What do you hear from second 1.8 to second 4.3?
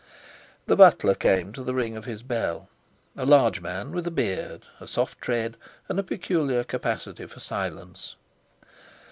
of his bell—a large man with a